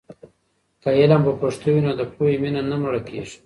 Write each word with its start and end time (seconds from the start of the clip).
که 0.81 0.89
علم 1.01 1.21
په 1.27 1.33
پښتو 1.41 1.67
وي، 1.73 1.81
نو 1.85 1.91
د 1.99 2.01
پوهې 2.13 2.35
مینه 2.41 2.61
نه 2.69 2.75
مړه 2.81 3.01
کېږي. 3.09 3.37